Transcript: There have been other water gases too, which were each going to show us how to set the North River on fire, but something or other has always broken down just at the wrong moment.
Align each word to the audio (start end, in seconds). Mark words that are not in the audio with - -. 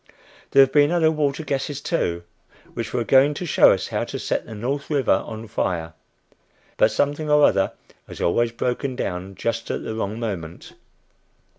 There 0.49 0.63
have 0.63 0.71
been 0.71 0.89
other 0.91 1.11
water 1.11 1.43
gases 1.43 1.79
too, 1.79 2.23
which 2.73 2.91
were 2.91 3.01
each 3.03 3.07
going 3.07 3.35
to 3.35 3.45
show 3.45 3.71
us 3.71 3.89
how 3.89 4.03
to 4.05 4.17
set 4.17 4.47
the 4.47 4.55
North 4.55 4.89
River 4.89 5.21
on 5.27 5.47
fire, 5.47 5.93
but 6.77 6.91
something 6.91 7.29
or 7.29 7.43
other 7.45 7.73
has 8.07 8.19
always 8.19 8.51
broken 8.51 8.95
down 8.95 9.35
just 9.35 9.69
at 9.69 9.83
the 9.83 9.93
wrong 9.93 10.19
moment. 10.19 10.73